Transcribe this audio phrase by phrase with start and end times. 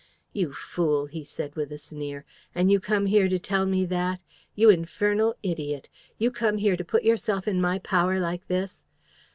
[0.33, 2.25] "'You fool!' he said, with a sneer.
[2.55, 4.19] 'And you come here to tell me that!
[4.55, 5.89] You infernal idiot!
[6.17, 8.83] You come here to put yourself in my power like this!